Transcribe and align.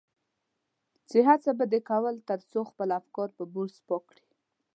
چې 1.09 1.17
هڅه 1.27 1.51
به 1.57 1.65
دې 1.71 1.79
کول 1.89 2.15
تر 2.29 2.39
څو 2.51 2.59
خپل 2.69 2.89
افکار 2.99 3.27
په 3.37 3.43
برس 3.53 3.75
پاک 3.87 4.03
کړي. 4.09 4.23